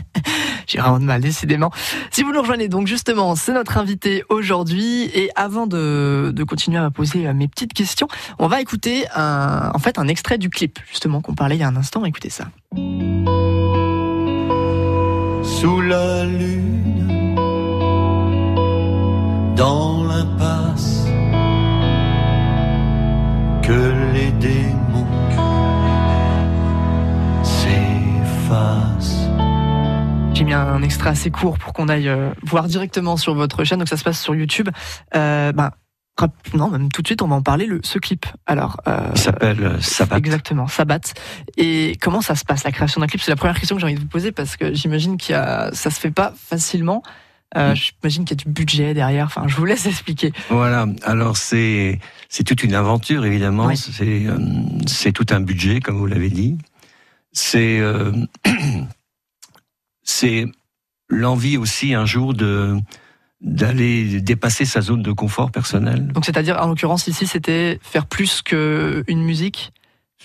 J'ai 0.66 0.78
vraiment 0.78 0.98
de 0.98 1.04
mal, 1.04 1.20
décidément. 1.20 1.70
Si 2.10 2.22
vous 2.22 2.32
nous 2.32 2.40
rejoignez, 2.40 2.68
donc 2.68 2.86
justement, 2.86 3.36
c'est 3.36 3.52
notre 3.52 3.78
invité 3.78 4.24
aujourd'hui. 4.28 5.10
Et 5.14 5.30
avant 5.36 5.66
de, 5.66 6.32
de 6.34 6.44
continuer 6.44 6.78
à 6.78 6.90
poser 6.90 7.26
euh, 7.26 7.34
mes 7.34 7.48
petites 7.48 7.74
questions, 7.74 8.08
on 8.38 8.48
va 8.48 8.60
écouter 8.60 9.04
un, 9.14 9.70
en 9.72 9.78
fait 9.78 9.98
un 9.98 10.08
extrait 10.08 10.38
du 10.38 10.50
clip, 10.50 10.78
justement, 10.90 11.20
qu'on 11.20 11.34
parlait 11.34 11.56
il 11.56 11.60
y 11.60 11.64
a 11.64 11.68
un 11.68 11.76
instant. 11.76 12.04
Écoutez 12.04 12.30
ça 12.30 12.46
sous 15.66 15.80
la 15.80 16.24
lune, 16.24 17.34
dans 19.56 20.04
l'impasse, 20.04 21.06
que 23.64 24.12
les 24.14 24.30
démons 24.30 25.08
s'effacent. 27.42 29.28
J'ai 30.34 30.44
mis 30.44 30.52
un 30.52 30.82
extrait 30.82 31.10
assez 31.10 31.32
court 31.32 31.58
pour 31.58 31.72
qu'on 31.72 31.88
aille 31.88 32.08
euh, 32.08 32.30
voir 32.44 32.68
directement 32.68 33.16
sur 33.16 33.34
votre 33.34 33.64
chaîne, 33.64 33.80
donc 33.80 33.88
ça 33.88 33.96
se 33.96 34.04
passe 34.04 34.20
sur 34.22 34.36
YouTube. 34.36 34.68
Euh, 35.16 35.50
ben, 35.50 35.72
non, 36.54 36.70
même 36.70 36.90
tout 36.90 37.02
de 37.02 37.06
suite, 37.06 37.22
on 37.22 37.28
va 37.28 37.36
en 37.36 37.42
parler, 37.42 37.66
le, 37.66 37.80
ce 37.82 37.98
clip. 37.98 38.26
Alors, 38.46 38.80
euh, 38.88 39.10
Il 39.14 39.20
s'appelle 39.20 39.62
euh, 39.62 39.80
Sabat. 39.80 40.16
Exactement, 40.16 40.66
Sabat. 40.66 41.00
Et 41.56 41.96
comment 42.00 42.22
ça 42.22 42.34
se 42.34 42.44
passe, 42.44 42.64
la 42.64 42.72
création 42.72 43.00
d'un 43.00 43.06
clip? 43.06 43.20
C'est 43.20 43.30
la 43.30 43.36
première 43.36 43.58
question 43.58 43.76
que 43.76 43.80
j'ai 43.80 43.86
envie 43.86 43.96
de 43.96 44.00
vous 44.00 44.06
poser 44.06 44.32
parce 44.32 44.56
que 44.56 44.72
j'imagine 44.72 45.18
qu'il 45.18 45.34
y 45.34 45.38
a, 45.38 45.70
ça 45.72 45.90
se 45.90 46.00
fait 46.00 46.10
pas 46.10 46.32
facilement. 46.36 47.02
Euh, 47.56 47.72
mm. 47.72 47.76
J'imagine 47.76 48.24
qu'il 48.24 48.36
y 48.36 48.40
a 48.40 48.44
du 48.44 48.50
budget 48.50 48.94
derrière. 48.94 49.26
Enfin, 49.26 49.44
je 49.46 49.56
vous 49.56 49.64
laisse 49.64 49.86
expliquer. 49.86 50.32
Voilà. 50.50 50.86
Alors 51.02 51.36
c'est 51.36 52.00
c'est 52.28 52.44
toute 52.44 52.64
une 52.64 52.74
aventure 52.74 53.24
évidemment. 53.24 53.74
C'est 53.76 54.26
euh, 54.26 54.38
c'est 54.86 55.12
tout 55.12 55.26
un 55.30 55.40
budget 55.40 55.80
comme 55.80 55.96
vous 55.96 56.06
l'avez 56.06 56.30
dit. 56.30 56.58
C'est 57.32 57.78
euh, 57.78 58.12
c'est 60.02 60.46
l'envie 61.08 61.56
aussi 61.56 61.94
un 61.94 62.04
jour 62.04 62.34
de 62.34 62.76
d'aller 63.40 64.20
dépasser 64.20 64.64
sa 64.64 64.80
zone 64.80 65.02
de 65.02 65.12
confort 65.12 65.50
personnel. 65.50 66.08
Donc 66.08 66.24
c'est-à-dire, 66.24 66.58
en 66.60 66.68
l'occurrence 66.68 67.06
ici, 67.06 67.26
c'était 67.26 67.78
faire 67.82 68.06
plus 68.06 68.42
qu'une 68.42 69.22
musique, 69.22 69.72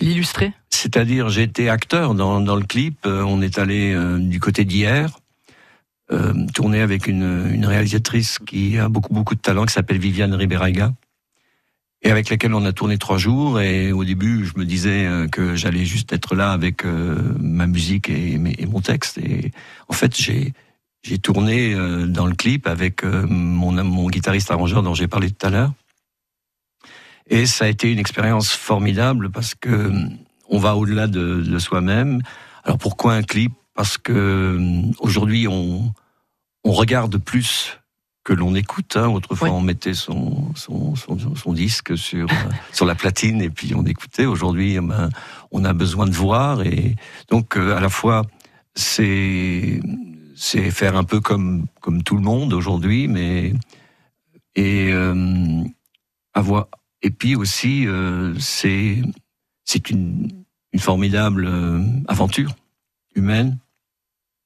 l'illustrer? 0.00 0.52
C'est-à-dire, 0.70 1.28
j'étais 1.28 1.68
acteur 1.68 2.14
dans, 2.14 2.40
dans, 2.40 2.56
le 2.56 2.64
clip, 2.64 3.04
euh, 3.06 3.22
on 3.22 3.42
est 3.42 3.58
allé 3.58 3.92
euh, 3.92 4.18
du 4.18 4.40
côté 4.40 4.64
d'hier, 4.64 5.18
euh, 6.12 6.34
tourner 6.54 6.80
avec 6.80 7.06
une, 7.06 7.50
une, 7.52 7.64
réalisatrice 7.64 8.38
qui 8.38 8.76
a 8.76 8.88
beaucoup 8.88 9.14
beaucoup 9.14 9.34
de 9.34 9.40
talent, 9.40 9.64
qui 9.64 9.72
s'appelle 9.72 9.98
Viviane 9.98 10.34
Riberaga. 10.34 10.92
et 12.02 12.10
avec 12.10 12.28
laquelle 12.28 12.54
on 12.54 12.64
a 12.64 12.72
tourné 12.72 12.98
trois 12.98 13.16
jours. 13.16 13.60
Et 13.60 13.92
au 13.92 14.04
début, 14.04 14.44
je 14.44 14.58
me 14.58 14.64
disais 14.64 15.06
euh, 15.06 15.28
que 15.28 15.54
j'allais 15.54 15.84
juste 15.84 16.12
être 16.12 16.34
là 16.34 16.52
avec 16.52 16.84
euh, 16.84 17.16
ma 17.38 17.66
musique 17.66 18.10
et, 18.10 18.34
et, 18.58 18.66
mon 18.66 18.80
texte. 18.80 19.18
Et 19.18 19.52
en 19.88 19.94
fait, 19.94 20.14
j'ai 20.20 20.52
j'ai 21.02 21.18
tourné 21.18 21.74
euh, 21.74 22.06
dans 22.06 22.26
le 22.26 22.34
clip 22.34 22.66
avec 22.66 23.04
mon, 23.04 23.72
mon 23.84 24.08
guitariste 24.08 24.50
arrangeur 24.50 24.82
dont 24.82 24.94
j'ai 24.94 25.08
parlé 25.08 25.30
tout 25.30 25.46
à 25.46 25.50
l'heure. 25.50 25.72
Et 27.28 27.46
ça 27.46 27.66
a 27.66 27.68
été 27.68 27.90
une 27.90 27.98
expérience 27.98 28.50
formidable 28.50 29.30
parce 29.30 29.54
que 29.54 29.92
on 30.48 30.58
va 30.58 30.76
au-delà 30.76 31.06
de, 31.06 31.40
de 31.40 31.58
soi-même. 31.58 32.20
Alors 32.64 32.78
pourquoi 32.78 33.14
un 33.14 33.22
clip? 33.22 33.52
Parce 33.74 33.96
que 33.96 34.58
aujourd'hui 34.98 35.48
on 35.48 35.92
on 36.64 36.72
regarde 36.72 37.18
plus 37.18 37.78
que 38.24 38.32
l'on 38.32 38.54
écoute. 38.54 38.96
Hein. 38.96 39.08
Autrefois, 39.08 39.50
on 39.50 39.60
mettait 39.60 39.94
son, 39.94 40.54
son, 40.54 40.94
son, 40.94 41.34
son 41.34 41.52
disque 41.52 41.96
sur, 41.98 42.30
euh, 42.30 42.50
sur 42.72 42.86
la 42.86 42.94
platine 42.94 43.42
et 43.42 43.50
puis 43.50 43.74
on 43.74 43.84
écoutait. 43.84 44.26
Aujourd'hui, 44.26 44.74
eh 44.74 44.80
ben, 44.80 45.10
on 45.50 45.64
a 45.64 45.72
besoin 45.72 46.06
de 46.06 46.12
voir 46.12 46.62
et 46.62 46.96
donc 47.28 47.56
euh, 47.56 47.76
à 47.76 47.80
la 47.80 47.88
fois 47.88 48.22
c'est 48.74 49.80
c'est 50.34 50.70
faire 50.70 50.96
un 50.96 51.04
peu 51.04 51.20
comme 51.20 51.66
comme 51.80 52.02
tout 52.02 52.16
le 52.16 52.22
monde 52.22 52.52
aujourd'hui, 52.52 53.08
mais 53.08 53.52
et 54.54 54.92
euh, 54.92 55.62
avoir 56.34 56.68
et 57.02 57.10
puis 57.10 57.34
aussi 57.36 57.86
c'est 58.38 59.02
c'est 59.64 59.90
une 59.90 60.44
une 60.72 60.80
formidable 60.80 61.48
aventure 62.08 62.54
humaine 63.14 63.58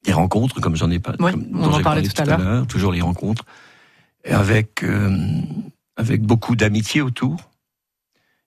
des 0.06 0.12
rencontres, 0.12 0.60
comme 0.60 0.76
j'en 0.76 0.90
ai 0.90 0.98
pas. 0.98 1.14
Oui, 1.18 1.32
on 1.52 1.72
en 1.72 1.82
parlait 1.82 2.02
tout, 2.02 2.20
à 2.20 2.24
l'heure. 2.24 2.66
Toujours 2.66 2.92
les 2.92 3.00
rencontres 3.00 3.44
avec 4.24 4.82
euh, 4.82 5.18
avec 5.96 6.22
beaucoup 6.22 6.56
d'amitié 6.56 7.02
autour. 7.02 7.50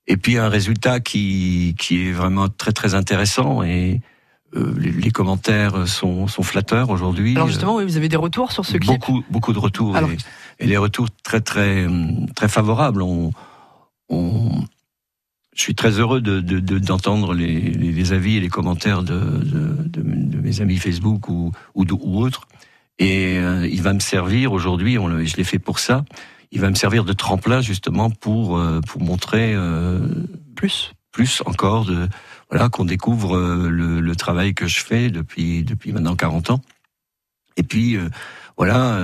Et 0.08 0.18
puis 0.18 0.38
un 0.38 0.50
résultat 0.50 1.00
qui 1.00 1.76
qui 1.78 2.08
est 2.08 2.12
vraiment 2.12 2.50
très 2.50 2.72
très 2.72 2.96
intéressant 2.96 3.62
et 3.64 4.02
euh, 4.56 4.74
les, 4.78 5.12
commentaires 5.12 5.88
sont, 5.88 6.28
sont 6.28 6.44
flatteurs 6.44 6.90
aujourd'hui. 6.90 7.36
Alors 7.36 7.48
justement, 7.48 7.76
oui, 7.76 7.84
vous 7.84 7.98
avez 7.98 8.10
des 8.10 8.18
retours 8.18 8.52
sur 8.52 8.66
ce 8.66 8.78
clip 8.78 9.00
Beaucoup, 9.00 9.24
beaucoup 9.30 9.54
de 9.54 9.60
retours 9.60 9.98
et, 9.98 10.18
et, 10.60 10.68
des 10.68 10.78
retours 10.78 11.08
très, 11.24 11.42
très, 11.42 11.88
très 12.36 12.50
favorables. 12.50 13.02
On, 13.02 13.32
on, 14.10 14.52
je 15.60 15.62
suis 15.62 15.76
très 15.76 16.00
heureux 16.00 16.22
de, 16.22 16.40
d'entendre 16.80 17.34
de, 17.34 17.40
les, 17.40 17.60
les, 17.60 18.14
avis 18.14 18.38
et 18.38 18.40
les 18.40 18.48
commentaires 18.48 19.04
de, 19.04 19.20
de, 19.20 20.40
mes 20.42 20.62
amis 20.62 20.78
Facebook 20.78 21.28
ou, 21.28 21.52
ou, 21.76 21.84
ou 21.84 22.24
autres. 22.24 22.48
Et 22.98 23.38
euh, 23.38 23.68
il 23.68 23.82
va 23.82 23.94
me 23.94 24.00
servir 24.00 24.54
aujourd'hui, 24.54 24.96
je 24.96 25.36
l'ai 25.36 25.44
fait 25.44 25.60
pour 25.60 25.80
ça, 25.80 26.06
il 26.52 26.62
va 26.62 26.70
me 26.70 26.76
servir 26.76 27.04
de 27.04 27.14
tremplin 27.14 27.62
justement 27.62 28.10
pour 28.10 28.58
euh, 28.58 28.80
pour 28.82 29.02
montrer 29.02 29.54
euh, 29.54 30.00
plus 30.56 30.94
plus 31.12 31.42
encore 31.46 31.86
de 31.86 32.08
voilà 32.50 32.70
qu'on 32.70 32.86
découvre 32.86 33.38
le, 33.38 34.00
le, 34.00 34.16
travail 34.16 34.54
que 34.54 34.68
je 34.68 34.80
fais 34.80 35.10
depuis 35.10 35.64
depuis 35.64 35.92
maintenant 35.92 36.16
40 36.16 36.52
ans. 36.52 36.62
Et 37.58 37.64
puis 37.64 37.98
voilà 38.58 38.98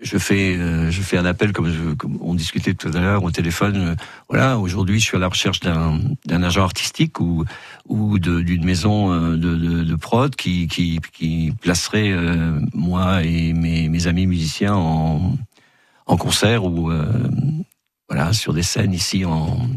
je 0.00 0.18
fais 0.18 0.56
euh, 0.56 0.90
je 0.90 1.02
fais 1.02 1.16
un 1.16 1.24
appel 1.24 1.52
comme, 1.52 1.70
je, 1.70 1.94
comme 1.94 2.18
on 2.20 2.34
discutait 2.34 2.74
tout 2.74 2.90
à 2.92 3.00
l'heure 3.00 3.24
au 3.24 3.30
téléphone. 3.30 3.76
Euh, 3.76 3.94
voilà, 4.28 4.58
aujourd'hui, 4.58 5.00
je 5.00 5.06
suis 5.06 5.16
à 5.16 5.20
la 5.20 5.28
recherche 5.28 5.60
d'un 5.60 6.00
d'un 6.24 6.42
agent 6.42 6.62
artistique 6.62 7.20
ou 7.20 7.44
ou 7.86 8.18
d'une 8.18 8.64
maison 8.64 9.12
euh, 9.12 9.36
de, 9.36 9.54
de, 9.54 9.84
de, 9.84 9.96
prod 9.96 10.34
qui 10.34 10.68
qui 10.68 11.00
qui 11.12 11.52
placerait 11.60 12.14
moi 12.74 13.24
et 13.24 13.52
mes 13.52 13.88
mes 13.88 14.06
amis 14.06 14.26
musiciens 14.26 14.74
en 14.74 15.36
en 16.06 16.16
concert 16.16 16.64
ou 16.64 16.90
voilà 18.08 18.32
sur 18.32 18.52
des 18.52 18.62
scènes 18.62 18.92
ici 18.92 19.24
en 19.24 19.68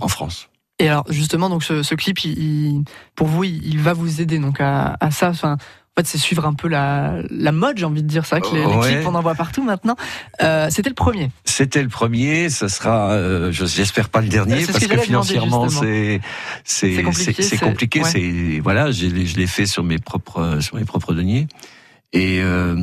en 0.00 0.08
France. 0.08 0.48
Et 0.78 0.88
alors 0.88 1.04
justement, 1.08 1.48
donc 1.48 1.64
ce, 1.64 1.82
ce 1.82 1.94
clip, 1.94 2.24
il, 2.24 2.84
pour 3.16 3.26
vous, 3.26 3.44
il, 3.44 3.66
il, 3.66 3.78
va 3.80 3.94
vous 3.94 4.20
aider 4.20 4.38
donc 4.38 4.60
à, 4.60 4.96
à 5.00 5.10
ça. 5.10 5.30
Enfin, 5.30 5.56
fait, 5.98 6.06
c'est 6.06 6.18
suivre 6.18 6.46
un 6.46 6.54
peu 6.54 6.68
la, 6.68 7.16
la 7.30 7.52
mode, 7.52 7.78
j'ai 7.78 7.84
envie 7.84 8.02
de 8.02 8.08
dire 8.08 8.24
ça, 8.24 8.40
que 8.40 8.54
les, 8.54 8.80
clips, 8.80 9.06
on 9.06 9.14
en 9.14 9.20
voit 9.20 9.34
partout 9.34 9.62
maintenant. 9.62 9.96
Euh, 10.42 10.68
c'était 10.70 10.88
le 10.88 10.94
premier. 10.94 11.30
C'était 11.44 11.82
le 11.82 11.88
premier, 11.88 12.50
ce 12.50 12.68
sera, 12.68 13.10
euh, 13.10 13.52
j'espère 13.52 14.08
pas 14.08 14.20
le 14.20 14.28
dernier, 14.28 14.64
parce 14.64 14.78
que, 14.78 14.98
financièrement, 14.98 15.68
c'est 15.68 16.20
c'est 16.64 17.04
c'est 17.12 17.58
compliqué. 17.58 18.02
C'est 18.04 18.60
voilà, 18.62 18.90
je 18.90 19.06
l'ai 19.06 19.46
fait 19.46 19.66
sur 19.66 19.82
mes 19.82 19.98
propres 19.98 20.58
sur 20.60 20.76
mes 20.76 20.84
propres 20.84 21.14
deniers 21.14 21.46
et 22.12 22.40
euh, 22.40 22.74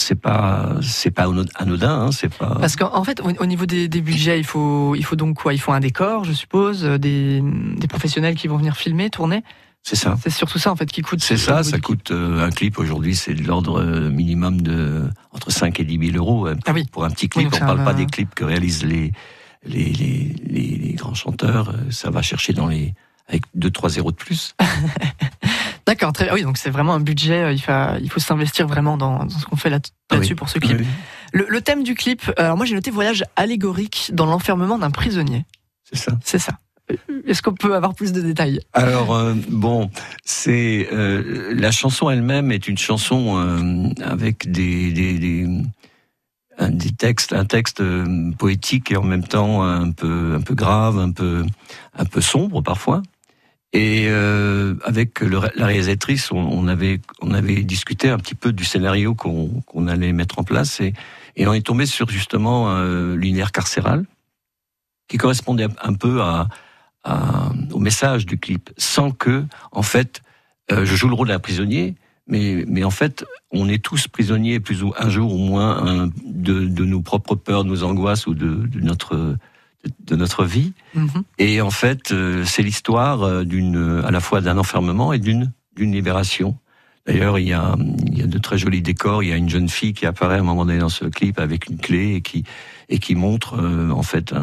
c'est 0.00 0.14
pas 0.14 0.76
c'est 0.80 1.10
pas 1.10 1.26
anodin 1.56 2.06
hein, 2.06 2.12
c'est 2.12 2.32
pas 2.32 2.56
parce 2.60 2.76
qu'en 2.76 3.02
fait 3.04 3.20
au, 3.20 3.46
niveau 3.46 3.66
des, 3.66 3.88
des, 3.88 4.00
budgets 4.00 4.38
il 4.38 4.44
faut 4.44 4.94
il 4.94 5.04
faut 5.04 5.16
donc 5.16 5.36
quoi? 5.36 5.52
Il 5.52 5.58
faut 5.58 5.72
un 5.72 5.80
décor 5.80 6.24
je 6.24 6.32
suppose 6.32 6.84
des, 6.84 7.42
des 7.42 7.88
professionnels 7.88 8.36
qui 8.36 8.48
vont 8.48 8.56
venir 8.56 8.76
filmer 8.76 9.10
tourner? 9.10 9.42
C'est 9.82 9.96
ça. 9.96 10.16
C'est 10.22 10.30
surtout 10.30 10.58
ça 10.58 10.70
en 10.70 10.76
fait 10.76 10.86
qui 10.86 11.02
coûte. 11.02 11.22
C'est 11.22 11.36
ça, 11.36 11.62
ça 11.62 11.78
coûte 11.78 12.10
euh, 12.10 12.44
un 12.44 12.50
clip 12.50 12.78
aujourd'hui, 12.78 13.16
c'est 13.16 13.32
de 13.32 13.42
l'ordre 13.46 13.80
euh, 13.80 14.10
minimum 14.10 14.60
de 14.60 15.08
entre 15.32 15.50
5 15.50 15.80
et 15.80 15.84
10 15.84 16.12
000 16.12 16.16
euros 16.18 16.46
hein, 16.46 16.56
ah 16.66 16.72
oui. 16.74 16.84
pour 16.92 17.04
un 17.04 17.10
petit 17.10 17.28
clip. 17.28 17.48
on 17.54 17.58
parle 17.58 17.84
pas 17.84 17.94
des 17.94 18.06
clips 18.06 18.34
que 18.34 18.44
réalisent 18.44 18.84
les 18.84 19.12
les, 19.64 19.84
les, 19.92 20.36
les, 20.46 20.92
grands 20.92 21.14
chanteurs. 21.14 21.70
Euh, 21.70 21.90
ça 21.90 22.10
va 22.10 22.22
chercher 22.22 22.52
dans 22.52 22.66
les 22.66 22.94
avec 23.28 23.44
2 23.54 23.70
3 23.70 23.90
zéros 23.90 24.10
de 24.10 24.16
plus. 24.16 24.54
D'accord, 25.88 26.12
très 26.12 26.30
oui, 26.30 26.42
donc 26.42 26.58
c'est 26.58 26.68
vraiment 26.68 26.92
un 26.92 27.00
budget. 27.00 27.54
Il 27.54 27.62
faut 27.62 27.72
il 27.98 28.10
faut 28.10 28.20
s'investir 28.20 28.66
vraiment 28.66 28.98
dans, 28.98 29.24
dans 29.24 29.30
ce 29.30 29.46
qu'on 29.46 29.56
fait 29.56 29.72
ah 29.72 29.78
là-dessus 30.10 30.36
pour 30.36 30.50
ce 30.50 30.58
clip. 30.58 30.82
Le, 31.32 31.46
le, 31.48 31.60
thème 31.62 31.82
du 31.82 31.94
clip, 31.94 32.30
alors 32.36 32.58
moi 32.58 32.66
j'ai 32.66 32.74
noté 32.74 32.90
voyage 32.90 33.24
allégorique 33.36 34.10
dans 34.12 34.26
l'enfermement 34.26 34.76
d'un 34.76 34.90
prisonnier. 34.90 35.46
C'est 35.90 35.96
ça. 35.96 36.12
C'est 36.22 36.38
ça. 36.38 36.58
Est-ce 37.26 37.40
qu'on 37.40 37.54
peut 37.54 37.74
avoir 37.74 37.94
plus 37.94 38.12
de 38.12 38.20
détails? 38.20 38.60
Alors 38.74 39.14
euh, 39.14 39.32
bon, 39.48 39.90
c'est 40.26 40.90
euh, 40.92 41.54
la 41.54 41.70
chanson 41.70 42.10
elle-même 42.10 42.52
est 42.52 42.68
une 42.68 42.76
chanson 42.76 43.38
euh, 43.38 43.88
avec 44.04 44.50
des, 44.50 44.92
des, 44.92 45.18
des, 45.18 45.46
des, 46.68 46.90
textes, 46.90 47.32
un 47.32 47.46
texte 47.46 47.82
poétique 48.36 48.92
et 48.92 48.98
en 48.98 49.04
même 49.04 49.24
temps 49.24 49.62
un 49.62 49.90
peu 49.90 50.34
un 50.34 50.42
peu 50.42 50.54
grave, 50.54 50.98
un 50.98 51.12
peu 51.12 51.46
un 51.96 52.04
peu 52.04 52.20
sombre 52.20 52.62
parfois. 52.62 53.00
Et 53.74 54.08
avec 54.84 55.20
le, 55.20 55.40
la 55.54 55.66
réalisatrice, 55.66 56.32
on, 56.32 56.68
avait 56.68 57.00
on 57.20 57.32
avait 57.32 57.62
discuté 57.62 58.08
un 58.08 58.16
petit 58.16 58.34
peu 58.34 58.52
du 58.52 58.64
scénario 58.64 59.14
qu'on 59.14 59.60
qu'on 59.66 59.88
allait 59.88 60.14
mettre 60.14 60.38
en 60.38 60.42
place 60.42 60.80
et, 60.80 60.94
et 61.36 61.46
on 61.46 61.52
est 61.52 61.66
tombé 61.66 61.84
sur 61.84 62.08
justement 62.08 62.80
l'univers 63.14 63.52
carcéral 63.52 64.06
qui 65.06 65.18
correspondait 65.18 65.68
un 65.82 65.92
peu 65.92 66.22
à 66.22 66.48
au 67.72 67.78
message 67.78 68.26
du 68.26 68.38
clip, 68.38 68.70
sans 68.76 69.10
que, 69.10 69.44
en 69.72 69.82
fait, 69.82 70.22
euh, 70.70 70.84
je 70.84 70.96
joue 70.96 71.08
le 71.08 71.14
rôle 71.14 71.28
d'un 71.28 71.38
prisonnier, 71.38 71.94
mais, 72.26 72.64
mais 72.68 72.84
en 72.84 72.90
fait, 72.90 73.24
on 73.50 73.68
est 73.68 73.82
tous 73.82 74.08
prisonniers 74.08 74.60
plus 74.60 74.82
ou 74.82 74.92
un 74.98 75.08
jour 75.08 75.32
au 75.34 75.38
moins 75.38 76.10
de, 76.24 76.66
de 76.66 76.84
nos 76.84 77.00
propres 77.00 77.34
peurs, 77.34 77.64
de 77.64 77.70
nos 77.70 77.84
angoisses 77.84 78.26
ou 78.26 78.34
de, 78.34 78.66
de 78.66 78.80
notre 78.80 79.36
de, 80.00 80.16
notre 80.16 80.44
vie. 80.44 80.72
Mm-hmm. 80.96 81.22
Et 81.38 81.60
en 81.60 81.70
fait, 81.70 82.12
euh, 82.12 82.44
c'est 82.44 82.62
l'histoire 82.62 83.22
euh, 83.22 83.44
d'une 83.44 84.02
à 84.04 84.10
la 84.10 84.20
fois 84.20 84.40
d'un 84.40 84.58
enfermement 84.58 85.12
et 85.12 85.18
d'une 85.18 85.52
d'une 85.76 85.92
libération. 85.92 86.56
D'ailleurs, 87.06 87.38
il 87.38 87.48
y 87.48 87.52
a 87.52 87.76
il 88.06 88.18
y 88.18 88.22
a 88.22 88.26
de 88.26 88.38
très 88.38 88.58
jolis 88.58 88.82
décors. 88.82 89.22
Il 89.22 89.28
y 89.28 89.32
a 89.32 89.36
une 89.36 89.48
jeune 89.48 89.68
fille 89.68 89.94
qui 89.94 90.06
apparaît 90.06 90.36
à 90.36 90.40
un 90.40 90.44
moment 90.44 90.66
donné 90.66 90.78
dans 90.78 90.88
ce 90.88 91.04
clip 91.04 91.38
avec 91.38 91.68
une 91.68 91.78
clé 91.78 92.14
et 92.16 92.20
qui 92.20 92.44
et 92.88 92.98
qui 92.98 93.14
montre 93.14 93.58
en 93.58 94.02
fait 94.02 94.34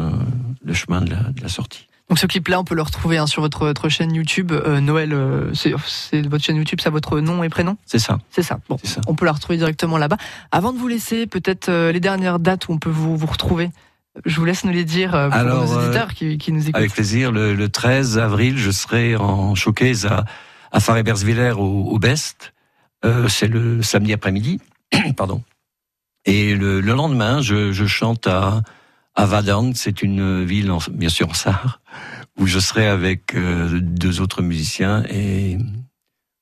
le 0.64 0.72
chemin 0.72 1.00
de 1.00 1.10
la, 1.10 1.22
de 1.30 1.42
la 1.42 1.48
sortie. 1.48 1.86
Donc 2.08 2.20
ce 2.20 2.26
clip-là, 2.26 2.60
on 2.60 2.64
peut 2.64 2.76
le 2.76 2.82
retrouver 2.82 3.18
hein, 3.18 3.26
sur 3.26 3.42
votre, 3.42 3.66
votre, 3.66 3.88
chaîne 3.88 4.14
YouTube. 4.14 4.52
Euh, 4.52 4.80
Noël, 4.80 5.12
euh, 5.12 5.52
c'est 5.54 5.72
votre 5.72 6.44
chaîne 6.44 6.56
YouTube, 6.56 6.80
ça 6.80 6.90
votre 6.90 7.18
nom 7.18 7.42
et 7.42 7.48
prénom? 7.48 7.76
C'est 7.84 7.98
ça. 7.98 8.18
C'est 8.30 8.42
ça. 8.42 8.60
Bon, 8.68 8.76
on 9.08 9.14
peut 9.16 9.24
la 9.24 9.32
retrouver 9.32 9.58
directement 9.58 9.98
là-bas. 9.98 10.16
Avant 10.52 10.72
de 10.72 10.78
vous 10.78 10.86
laisser, 10.86 11.26
peut-être 11.26 11.68
euh, 11.68 11.90
les 11.90 11.98
dernières 11.98 12.38
dates 12.38 12.68
où 12.68 12.72
on 12.72 12.78
peut 12.78 12.90
vous, 12.90 13.16
vous 13.16 13.26
retrouver? 13.26 13.70
Je 14.24 14.36
vous 14.36 14.44
laisse 14.44 14.64
nous 14.64 14.72
les 14.72 14.84
dire 14.84 15.10
pour 15.10 15.18
Alors, 15.18 15.66
nos 15.66 15.76
auditeurs 15.78 16.14
qui, 16.14 16.38
qui, 16.38 16.52
nous 16.52 16.62
écoutent. 16.62 16.76
Avec 16.76 16.92
plaisir. 16.92 17.32
Le, 17.32 17.54
le, 17.54 17.68
13 17.68 18.18
avril, 18.18 18.56
je 18.56 18.70
serai 18.70 19.16
en 19.16 19.54
showcase 19.54 20.06
à, 20.06 20.24
à 20.72 20.80
Faré-Bersviller 20.80 21.52
au, 21.52 21.84
au, 21.90 21.98
Best. 21.98 22.54
c'est 23.28 23.48
le 23.48 23.82
samedi 23.82 24.12
après-midi. 24.12 24.60
Pardon. 25.16 25.42
Et 26.24 26.54
le, 26.54 26.80
le 26.80 26.92
lendemain, 26.94 27.40
je, 27.40 27.72
je 27.72 27.86
chante 27.86 28.26
à 28.26 28.62
à 29.16 29.24
Vadern, 29.24 29.72
c'est 29.74 30.02
une 30.02 30.44
ville, 30.44 30.70
bien 30.92 31.08
sûr, 31.08 31.30
en 31.30 31.34
Sarre, 31.34 31.80
où 32.38 32.46
je 32.46 32.58
serai 32.58 32.86
avec 32.86 33.34
euh, 33.34 33.80
deux 33.80 34.20
autres 34.20 34.42
musiciens 34.42 35.02
et 35.08 35.56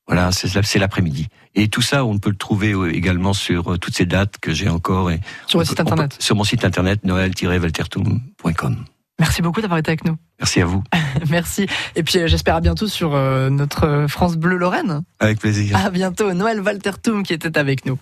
voilà, 0.06 0.30
c'est 0.32 0.78
l'après-midi. 0.78 1.28
Et 1.54 1.68
tout 1.68 1.80
ça, 1.82 2.04
on 2.04 2.18
peut 2.18 2.30
le 2.30 2.36
trouver 2.36 2.74
également 2.92 3.32
sur 3.32 3.72
euh, 3.72 3.78
toutes 3.78 3.96
ces 3.96 4.06
dates 4.06 4.38
que 4.38 4.52
j'ai 4.52 4.68
encore. 4.68 5.10
Et 5.10 5.20
sur 5.46 5.58
votre 5.58 5.70
site 5.70 5.80
internet 5.80 6.16
Sur 6.18 6.36
mon 6.36 6.44
site 6.44 6.64
internet, 6.64 7.04
noël-valtertum.com. 7.04 8.84
Merci 9.20 9.42
beaucoup 9.42 9.60
d'avoir 9.60 9.78
été 9.78 9.90
avec 9.90 10.04
nous. 10.04 10.16
Merci 10.40 10.60
à 10.60 10.66
vous. 10.66 10.82
Merci. 11.30 11.66
Et 11.94 12.02
puis 12.02 12.18
euh, 12.18 12.26
j'espère 12.26 12.56
à 12.56 12.60
bientôt 12.60 12.88
sur 12.88 13.10
notre 13.50 14.06
France 14.08 14.36
Bleu 14.36 14.56
Lorraine. 14.56 15.02
Avec 15.20 15.38
plaisir. 15.38 15.76
À 15.76 15.90
bientôt. 15.90 16.32
Noël 16.34 16.60
Valtertum 16.60 17.22
qui 17.22 17.32
était 17.32 17.56
avec 17.56 17.86
nous. 17.86 17.98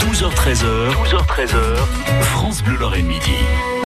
12h13h, 0.00 0.92
12h13h, 1.10 1.56
France 2.20 2.62
Bleu 2.62 2.76
Lorraine 2.76 3.06
Midi. 3.06 3.32